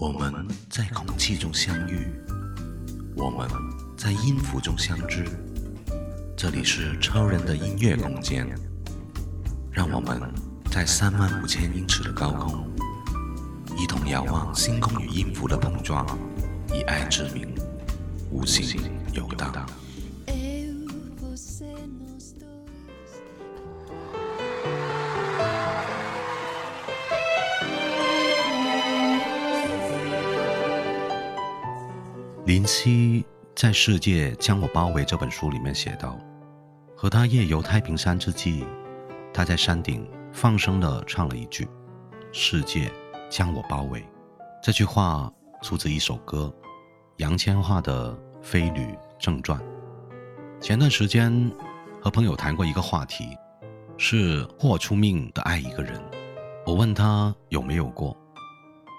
[0.00, 0.32] 我们
[0.70, 2.10] 在空气中相遇，
[3.18, 3.46] 我们
[3.98, 5.26] 在音符中相知。
[6.34, 8.46] 这里是超人的音乐空间，
[9.70, 10.18] 让我们
[10.72, 12.66] 在三万五千英尺的高空，
[13.76, 16.06] 一同遥望星空与音符的碰撞，
[16.74, 17.46] 以爱之名，
[18.30, 18.80] 无形
[19.12, 19.50] 游荡。
[32.50, 36.18] 林夕在《世界将我包围》这本书里面写道
[36.98, 38.66] ：“和他夜游太平山之际，
[39.32, 41.68] 他在山顶放声的唱了一句
[42.34, 42.90] ‘世界
[43.30, 44.04] 将我包围’。”
[44.60, 45.32] 这句话
[45.62, 46.52] 出自一首歌，
[47.18, 48.10] 《杨千嬅的
[48.42, 49.56] 《飞女正传》》。
[50.60, 51.30] 前段时间，
[52.02, 53.38] 和朋友谈过一个话题，
[53.96, 56.02] 是豁出命的爱一个人。
[56.66, 58.12] 我问他有没有过，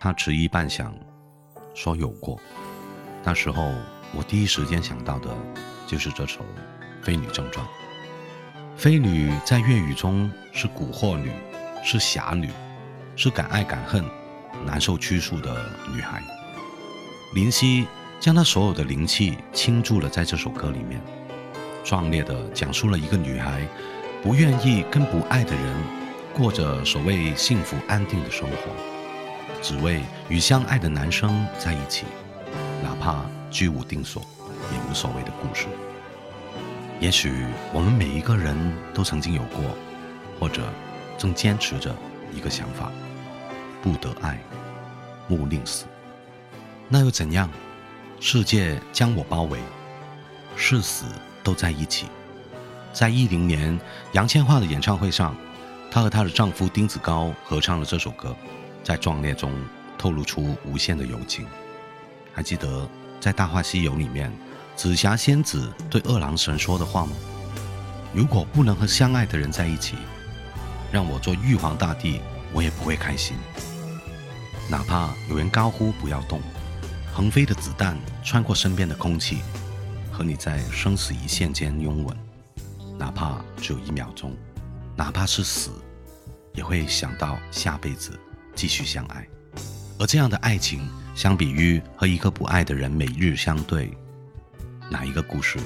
[0.00, 0.90] 他迟疑半晌，
[1.74, 2.40] 说有过。
[3.26, 3.72] 那时候，
[4.14, 5.34] 我第一时间想到的，
[5.86, 6.40] 就是这首
[7.02, 7.64] 《飞女正传》。
[8.76, 11.32] 飞女在粤语中是蛊惑女，
[11.82, 12.50] 是侠女，
[13.16, 14.04] 是敢爱敢恨、
[14.66, 16.22] 难受屈束的女孩。
[17.34, 17.86] 林夕
[18.20, 21.00] 将她所有的灵气倾注了在这首歌里面，
[21.82, 23.66] 壮烈地讲述了一个女孩
[24.22, 25.76] 不愿意跟不爱的人
[26.34, 32.04] 过着所谓幸福安定的生活，只为与相爱的男生在一起。
[33.04, 33.16] 他
[33.50, 34.22] 居无定所，
[34.72, 35.66] 也无所谓的故事。
[37.00, 38.56] 也许我们每一个人
[38.94, 39.60] 都曾经有过，
[40.40, 40.62] 或者
[41.18, 41.94] 正坚持着
[42.34, 42.90] 一个想法：
[43.82, 44.38] 不得爱，
[45.28, 45.84] 勿吝死。
[46.88, 47.46] 那又怎样？
[48.20, 49.58] 世界将我包围，
[50.56, 51.04] 誓死
[51.42, 52.06] 都在一起。
[52.94, 53.78] 在一零年，
[54.12, 55.36] 杨千嬅的演唱会上，
[55.90, 58.34] 她和她的丈夫丁子高合唱了这首歌，
[58.82, 59.52] 在壮烈中
[59.98, 61.46] 透露出无限的友情。
[62.34, 62.86] 还记得
[63.20, 64.30] 在《大话西游》里面，
[64.74, 67.12] 紫霞仙子对二郎神说的话吗？
[68.12, 69.94] 如果不能和相爱的人在一起，
[70.92, 72.20] 让我做玉皇大帝，
[72.52, 73.36] 我也不会开心。
[74.68, 76.42] 哪怕有人高呼不要动，
[77.14, 79.38] 横飞的子弹穿过身边的空气，
[80.10, 82.16] 和你在生死一线间拥吻，
[82.98, 84.36] 哪怕只有一秒钟，
[84.96, 85.70] 哪怕是死，
[86.52, 88.18] 也会想到下辈子
[88.56, 89.24] 继续相爱。
[90.00, 90.88] 而这样的爱情。
[91.14, 93.88] 相比于和一个不爱的人每日相对，
[94.90, 95.58] 哪一个故事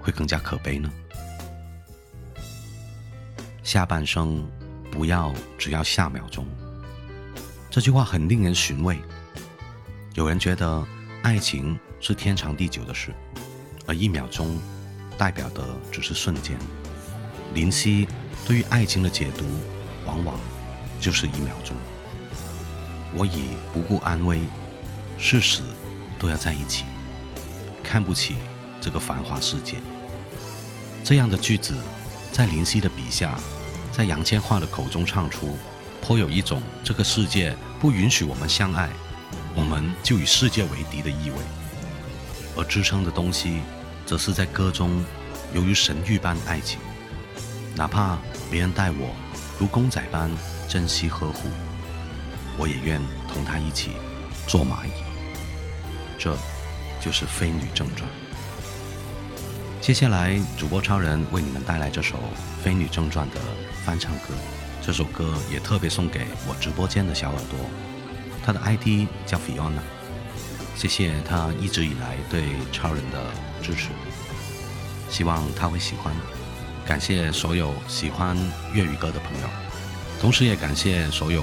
[0.00, 0.88] 会更加可悲呢？
[3.64, 4.48] 下半生
[4.92, 6.46] 不要，只要下秒钟。
[7.70, 8.96] 这句话很令人寻味。
[10.14, 10.86] 有人觉得
[11.22, 13.10] 爱情是天长地久的事，
[13.88, 14.56] 而一秒钟
[15.18, 16.56] 代表的只是瞬间。
[17.52, 18.06] 林夕
[18.46, 19.44] 对于爱情的解读，
[20.06, 20.38] 往往
[21.00, 21.74] 就是一秒钟。
[23.16, 24.40] 我已不顾安危。
[25.18, 25.62] 是死，
[26.18, 26.84] 都要在一起。
[27.82, 28.36] 看不起
[28.80, 29.74] 这个繁华世界。
[31.02, 31.74] 这样的句子，
[32.32, 33.38] 在林夕的笔下，
[33.92, 35.56] 在杨千嬅的口中唱出，
[36.02, 38.88] 颇有一种这个世界不允许我们相爱，
[39.54, 41.36] 我们就与世界为敌的意味。
[42.56, 43.60] 而支撑的东西，
[44.06, 45.04] 则是在歌中
[45.54, 46.78] 犹如神谕般爱情。
[47.76, 48.16] 哪怕
[48.52, 49.10] 别人待我
[49.58, 50.30] 如公仔般
[50.68, 51.48] 珍惜呵护，
[52.56, 53.00] 我也愿
[53.32, 53.90] 同他一起。
[54.46, 54.90] 做蚂蚁，
[56.18, 56.34] 这
[57.00, 58.08] 就是《飞女正传》。
[59.80, 62.16] 接下来，主播超人为你们带来这首
[62.64, 63.40] 《飞女正传》的
[63.84, 64.34] 翻唱歌。
[64.82, 67.58] 这首歌也特别送给我直播间的小耳朵，
[68.44, 69.72] 他的 ID 叫 Fiona。
[70.76, 73.18] 谢谢他一直以来对超人的
[73.62, 73.88] 支持，
[75.08, 76.14] 希望他会喜欢。
[76.86, 78.36] 感谢所有喜欢
[78.74, 79.48] 粤语歌的朋友，
[80.20, 81.42] 同时也感谢所有。